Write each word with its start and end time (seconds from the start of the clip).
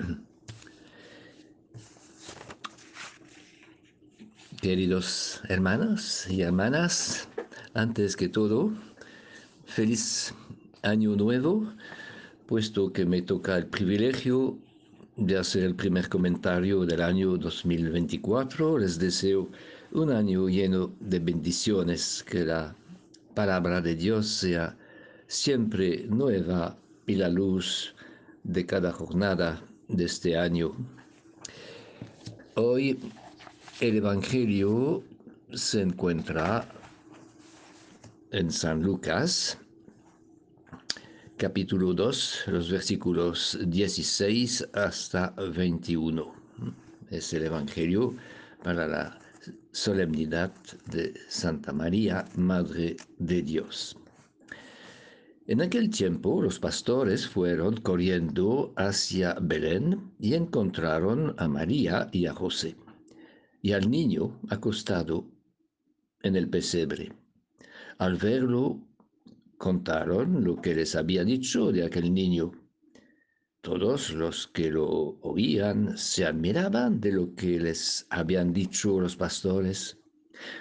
Queridos 4.60 5.40
hermanos 5.48 6.28
y 6.28 6.42
hermanas, 6.42 7.28
antes 7.74 8.16
que 8.16 8.28
todo, 8.28 8.72
feliz 9.64 10.34
año 10.82 11.16
nuevo, 11.16 11.72
puesto 12.46 12.92
que 12.92 13.06
me 13.06 13.22
toca 13.22 13.56
el 13.56 13.66
privilegio 13.66 14.58
de 15.16 15.38
hacer 15.38 15.64
el 15.64 15.74
primer 15.74 16.08
comentario 16.08 16.84
del 16.84 17.02
año 17.02 17.36
2024. 17.36 18.78
Les 18.78 18.98
deseo 18.98 19.48
un 19.92 20.10
año 20.10 20.48
lleno 20.48 20.92
de 21.00 21.18
bendiciones, 21.20 22.24
que 22.28 22.44
la 22.44 22.74
palabra 23.34 23.80
de 23.80 23.94
Dios 23.94 24.28
sea 24.28 24.76
siempre 25.26 26.06
nueva 26.08 26.76
y 27.06 27.16
la 27.16 27.28
luz 27.28 27.94
de 28.44 28.66
cada 28.66 28.92
jornada 28.92 29.62
de 29.92 30.04
este 30.04 30.36
año. 30.36 30.72
Hoy 32.54 32.98
el 33.80 33.96
Evangelio 33.96 35.02
se 35.52 35.82
encuentra 35.82 36.68
en 38.30 38.50
San 38.50 38.82
Lucas, 38.82 39.58
capítulo 41.36 41.92
2, 41.94 42.44
los 42.46 42.70
versículos 42.70 43.58
16 43.66 44.68
hasta 44.72 45.30
21. 45.30 46.34
Es 47.10 47.32
el 47.32 47.44
Evangelio 47.44 48.14
para 48.62 48.86
la 48.86 49.18
solemnidad 49.72 50.52
de 50.86 51.14
Santa 51.28 51.72
María, 51.72 52.24
Madre 52.36 52.96
de 53.18 53.42
Dios. 53.42 53.99
En 55.50 55.60
aquel 55.60 55.90
tiempo 55.90 56.40
los 56.40 56.60
pastores 56.60 57.26
fueron 57.26 57.78
corriendo 57.78 58.72
hacia 58.76 59.34
Belén 59.34 60.12
y 60.20 60.34
encontraron 60.34 61.34
a 61.38 61.48
María 61.48 62.08
y 62.12 62.26
a 62.26 62.32
José 62.32 62.76
y 63.60 63.72
al 63.72 63.90
niño 63.90 64.38
acostado 64.48 65.28
en 66.22 66.36
el 66.36 66.48
pesebre. 66.48 67.12
Al 67.98 68.14
verlo, 68.14 68.80
contaron 69.58 70.44
lo 70.44 70.54
que 70.62 70.72
les 70.72 70.94
había 70.94 71.24
dicho 71.24 71.72
de 71.72 71.82
aquel 71.82 72.14
niño. 72.14 72.52
Todos 73.60 74.12
los 74.12 74.46
que 74.46 74.70
lo 74.70 74.86
oían 74.86 75.98
se 75.98 76.26
admiraban 76.26 77.00
de 77.00 77.10
lo 77.10 77.34
que 77.34 77.58
les 77.58 78.06
habían 78.10 78.52
dicho 78.52 79.00
los 79.00 79.16
pastores. 79.16 79.98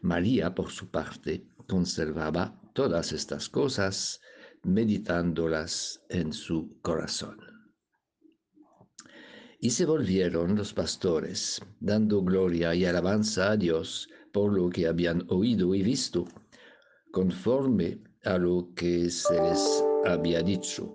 María, 0.00 0.56
por 0.56 0.70
su 0.70 0.90
parte, 0.90 1.46
conservaba 1.68 2.60
todas 2.74 3.12
estas 3.12 3.48
cosas 3.48 4.20
meditándolas 4.64 6.02
en 6.08 6.32
su 6.32 6.78
corazón. 6.80 7.38
Y 9.58 9.70
se 9.70 9.86
volvieron 9.86 10.56
los 10.56 10.72
pastores, 10.72 11.60
dando 11.80 12.22
gloria 12.22 12.74
y 12.74 12.84
alabanza 12.84 13.52
a 13.52 13.56
Dios 13.56 14.08
por 14.32 14.52
lo 14.52 14.70
que 14.70 14.86
habían 14.86 15.24
oído 15.28 15.74
y 15.74 15.82
visto, 15.82 16.26
conforme 17.12 18.02
a 18.24 18.38
lo 18.38 18.72
que 18.74 19.10
se 19.10 19.40
les 19.40 19.84
había 20.04 20.42
dicho. 20.42 20.92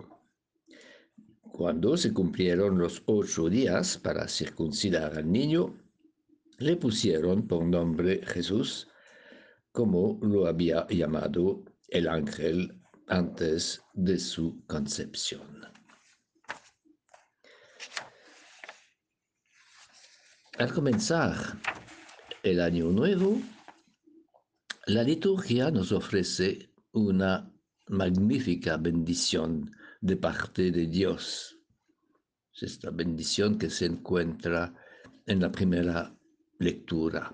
Cuando 1.40 1.96
se 1.96 2.12
cumplieron 2.12 2.78
los 2.78 3.02
ocho 3.06 3.48
días 3.48 3.98
para 3.98 4.28
circuncidar 4.28 5.16
al 5.16 5.30
niño, 5.30 5.74
le 6.58 6.76
pusieron 6.76 7.46
por 7.46 7.64
nombre 7.64 8.20
Jesús, 8.26 8.88
como 9.72 10.18
lo 10.22 10.46
había 10.46 10.86
llamado 10.88 11.64
el 11.88 12.08
ángel 12.08 12.77
antes 13.08 13.82
de 13.94 14.18
su 14.18 14.64
concepción. 14.66 15.66
Al 20.58 20.72
comenzar 20.72 21.36
el 22.42 22.60
año 22.60 22.90
nuevo, 22.90 23.40
la 24.86 25.02
liturgia 25.02 25.70
nos 25.70 25.92
ofrece 25.92 26.72
una 26.92 27.52
magnífica 27.88 28.76
bendición 28.76 29.70
de 30.00 30.16
parte 30.16 30.70
de 30.70 30.86
Dios. 30.86 31.56
Esta 32.60 32.90
bendición 32.90 33.56
que 33.56 33.70
se 33.70 33.86
encuentra 33.86 34.74
en 35.26 35.40
la 35.40 35.52
primera 35.52 36.12
lectura. 36.58 37.32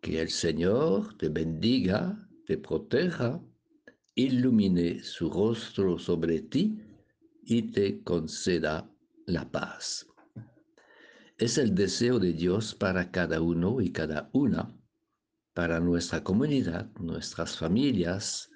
Que 0.00 0.20
el 0.20 0.30
Señor 0.30 1.16
te 1.18 1.28
bendiga, 1.28 2.16
te 2.46 2.58
proteja 2.58 3.40
ilumine 4.18 5.00
su 5.00 5.30
rostro 5.30 5.96
sobre 5.96 6.40
ti 6.40 6.76
y 7.44 7.70
te 7.70 8.02
conceda 8.02 8.90
la 9.26 9.48
paz. 9.48 10.08
Es 11.36 11.56
el 11.56 11.72
deseo 11.72 12.18
de 12.18 12.32
Dios 12.32 12.74
para 12.74 13.12
cada 13.12 13.40
uno 13.40 13.80
y 13.80 13.92
cada 13.92 14.28
una, 14.32 14.76
para 15.54 15.78
nuestra 15.78 16.24
comunidad, 16.24 16.90
nuestras 16.98 17.56
familias, 17.56 18.50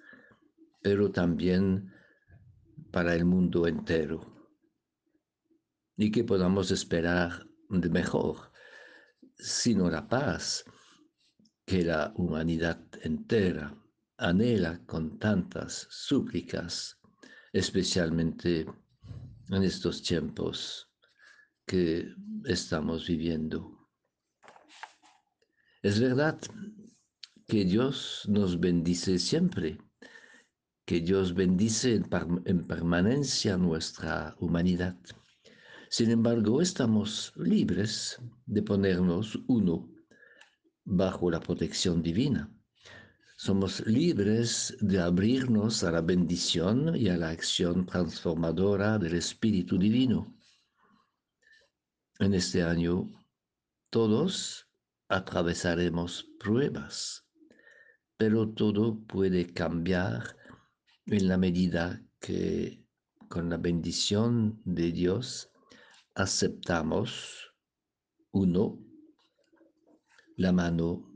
pero 0.82 1.12
también 1.12 1.92
para 2.90 3.14
el 3.14 3.24
mundo 3.24 3.68
entero. 3.68 4.50
Y 5.96 6.10
que 6.10 6.24
podamos 6.24 6.72
esperar 6.72 7.46
de 7.68 7.88
mejor, 7.88 8.50
sino 9.36 9.88
la 9.88 10.08
paz 10.08 10.64
que 11.64 11.84
la 11.84 12.12
humanidad 12.16 12.84
entera 13.02 13.81
anhela 14.22 14.80
con 14.86 15.18
tantas 15.18 15.88
súplicas, 15.90 16.96
especialmente 17.52 18.66
en 19.50 19.62
estos 19.64 20.00
tiempos 20.00 20.88
que 21.66 22.14
estamos 22.44 23.06
viviendo. 23.08 23.88
Es 25.82 25.98
verdad 25.98 26.38
que 27.48 27.64
Dios 27.64 28.22
nos 28.28 28.60
bendice 28.60 29.18
siempre, 29.18 29.78
que 30.86 31.00
Dios 31.00 31.34
bendice 31.34 32.00
en, 32.44 32.66
permanencia 32.66 33.56
nuestra 33.56 34.36
humanidad. 34.38 34.96
Sin 35.90 36.10
embargo, 36.10 36.62
estamos 36.62 37.32
libres 37.36 38.18
de 38.46 38.62
ponernos 38.62 39.36
uno 39.48 39.92
bajo 40.84 41.28
la 41.28 41.40
protección 41.40 42.02
divina 42.02 42.48
somos 43.44 43.84
libres 43.86 44.76
de 44.80 45.00
abrirnos 45.00 45.82
a 45.82 45.90
la 45.90 46.00
bendición 46.00 46.94
y 46.94 47.08
a 47.08 47.16
la 47.16 47.30
acción 47.30 47.84
transformadora 47.84 48.98
del 48.98 49.14
Espíritu 49.14 49.76
Divino. 49.76 50.32
En 52.20 52.34
este 52.34 52.62
año 52.62 53.10
todos 53.90 54.68
atravesaremos 55.08 56.24
pruebas, 56.38 57.26
pero 58.16 58.48
todo 58.48 59.04
puede 59.08 59.52
cambiar 59.52 60.36
en 61.06 61.26
la 61.26 61.36
medida 61.36 62.00
que 62.20 62.86
con 63.28 63.50
la 63.50 63.56
bendición 63.56 64.62
de 64.64 64.92
Dios 64.92 65.50
aceptamos 66.14 67.52
uno 68.30 68.78
la 70.36 70.52
mano 70.52 71.11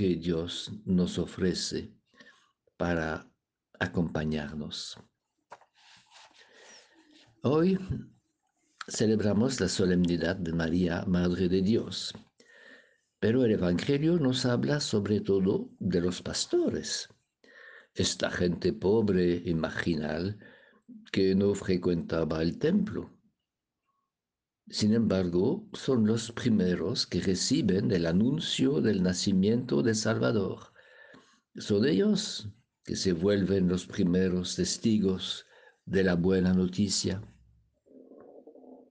que 0.00 0.16
Dios 0.16 0.72
nos 0.86 1.18
ofrece 1.18 1.92
para 2.78 3.30
acompañarnos. 3.78 4.98
Hoy 7.42 7.78
celebramos 8.88 9.60
la 9.60 9.68
solemnidad 9.68 10.36
de 10.36 10.54
María, 10.54 11.04
Madre 11.06 11.50
de 11.50 11.60
Dios, 11.60 12.14
pero 13.18 13.44
el 13.44 13.50
Evangelio 13.50 14.18
nos 14.18 14.46
habla 14.46 14.80
sobre 14.80 15.20
todo 15.20 15.68
de 15.78 16.00
los 16.00 16.22
pastores, 16.22 17.10
esta 17.92 18.30
gente 18.30 18.72
pobre 18.72 19.42
y 19.44 19.52
marginal 19.52 20.38
que 21.12 21.34
no 21.34 21.54
frecuentaba 21.54 22.40
el 22.40 22.58
templo 22.58 23.19
sin 24.70 24.94
embargo, 24.94 25.68
son 25.72 26.06
los 26.06 26.30
primeros 26.30 27.04
que 27.06 27.20
reciben 27.20 27.90
el 27.90 28.06
anuncio 28.06 28.80
del 28.80 29.02
nacimiento 29.02 29.82
de 29.82 29.94
Salvador. 29.94 30.72
Son 31.56 31.84
ellos 31.84 32.48
que 32.84 32.94
se 32.94 33.12
vuelven 33.12 33.66
los 33.66 33.86
primeros 33.86 34.54
testigos 34.54 35.44
de 35.86 36.04
la 36.04 36.14
buena 36.14 36.54
noticia. 36.54 37.20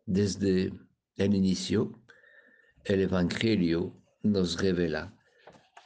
Desde 0.06 0.74
el 1.16 1.34
inicio, 1.34 1.98
el 2.84 3.02
Evangelio 3.02 3.96
nos 4.22 4.62
revela 4.62 5.16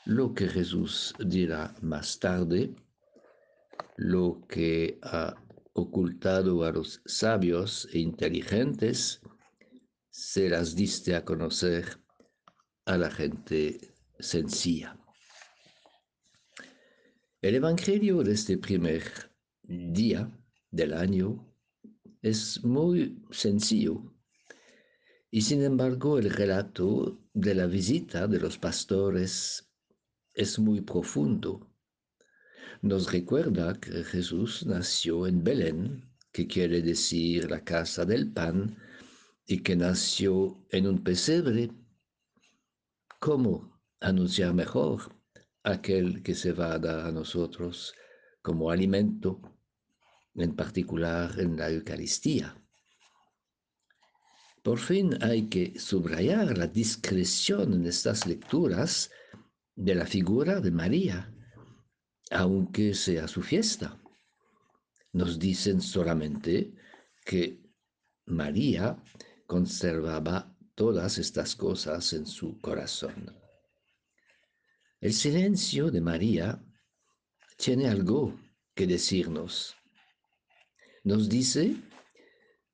lo 0.05 0.33
que 0.33 0.47
Jesús 0.47 1.13
dirá 1.19 1.75
más 1.81 2.19
tarde, 2.19 2.75
lo 3.97 4.41
que 4.47 4.97
ha 5.03 5.35
ocultado 5.73 6.63
a 6.63 6.71
los 6.71 7.01
sabios 7.05 7.87
e 7.93 7.99
inteligentes, 7.99 9.21
se 10.33 10.49
las 10.49 10.73
diste 10.73 11.15
a 11.15 11.23
conocer 11.23 11.99
a 12.85 12.97
la 12.97 13.11
gente 13.11 13.93
sencilla. 14.17 14.97
El 17.39 17.53
Evangelio 17.53 18.23
de 18.23 18.33
este 18.33 18.57
primer 18.57 19.03
día 19.61 20.35
del 20.71 20.95
año 20.95 21.55
es 22.23 22.63
muy 22.63 23.23
sencillo. 23.29 24.11
Y 25.29 25.41
sin 25.41 25.61
embargo, 25.61 26.17
el 26.17 26.31
relato 26.31 27.21
de 27.35 27.53
la 27.53 27.67
visita 27.67 28.27
de 28.27 28.39
los 28.39 28.57
pastores 28.57 29.69
es 30.33 30.57
muy 30.57 30.81
profundo. 30.81 31.71
Nos 32.81 33.11
recuerda 33.11 33.79
que 33.79 34.03
Jesús 34.03 34.65
nació 34.65 35.27
en 35.27 35.43
Belén, 35.43 36.09
que 36.31 36.47
quiere 36.47 36.81
decir 36.81 37.51
la 37.51 37.63
casa 37.63 38.03
del 38.03 38.33
pan, 38.33 38.79
y 39.45 39.61
que 39.61 39.75
nació 39.75 40.65
en 40.69 40.87
un 40.87 41.03
pesebre. 41.03 41.71
¿Cómo 43.19 43.81
anunciar 43.99 44.53
mejor 44.53 45.15
aquel 45.63 46.23
que 46.23 46.35
se 46.35 46.51
va 46.53 46.73
a 46.73 46.79
dar 46.79 47.07
a 47.07 47.11
nosotros 47.11 47.93
como 48.41 48.69
alimento, 48.69 49.41
en 50.35 50.55
particular 50.55 51.39
en 51.39 51.57
la 51.57 51.69
Eucaristía? 51.69 52.57
Por 54.61 54.79
fin 54.79 55.21
hay 55.21 55.49
que 55.49 55.77
subrayar 55.77 56.57
la 56.57 56.67
discreción 56.67 57.73
en 57.73 57.85
estas 57.85 58.25
lecturas 58.25 59.11
de 59.75 59.93
la 59.95 60.05
figura 60.05 60.61
de 60.61 60.71
María, 60.71 61.33
aunque 62.31 62.93
sea 62.93 63.27
su 63.27 63.41
fiesta. 63.41 63.99
Nos 65.11 65.37
dicen 65.37 65.81
solamente 65.81 66.73
que 67.25 67.61
María 68.25 69.03
conservaba 69.53 70.51
todas 70.73 71.19
estas 71.19 71.55
cosas 71.55 72.11
en 72.13 72.25
su 72.25 72.59
corazón. 72.59 73.39
El 74.99 75.13
silencio 75.13 75.91
de 75.91 76.01
María 76.01 76.59
tiene 77.55 77.87
algo 77.87 78.35
que 78.73 78.87
decirnos. 78.87 79.75
Nos 81.03 81.29
dice 81.29 81.75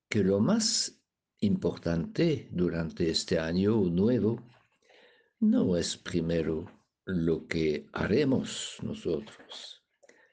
que 0.08 0.24
lo 0.24 0.40
más 0.40 1.02
importante 1.42 2.48
durante 2.50 3.10
este 3.10 3.38
año 3.40 3.76
nuevo 3.82 4.42
no 5.42 5.76
es 5.76 5.98
primero 5.98 6.66
lo 7.04 7.46
que 7.46 7.90
haremos 7.92 8.78
nosotros, 8.84 9.84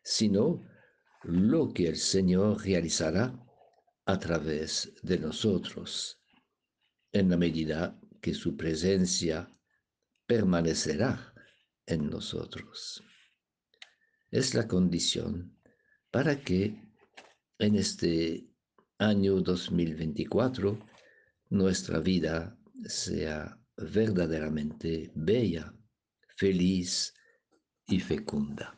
sino 0.05 0.65
lo 1.25 1.73
que 1.75 1.89
el 1.89 1.97
Señor 1.97 2.63
realizará 2.63 3.35
a 4.05 4.17
través 4.21 4.93
de 5.03 5.19
nosotros, 5.19 6.21
en 7.19 7.31
la 7.31 7.37
medida 7.39 7.99
que 8.21 8.35
su 8.35 8.57
presencia 8.57 9.49
permanecerá 10.27 11.33
en 11.87 12.11
nosotros. 12.11 13.03
Es 14.31 14.55
la 14.55 14.69
condición 14.69 15.57
para 16.11 16.39
que 16.43 16.79
en 17.59 17.77
este 17.77 18.51
año 18.99 19.41
2024 19.41 20.79
nuestra 21.51 22.01
vida 22.01 22.59
sea 22.85 23.59
verdaderamente 23.79 25.11
bella, 25.15 25.73
feliz 26.37 27.15
y 27.87 27.99
fecunda. 28.01 28.77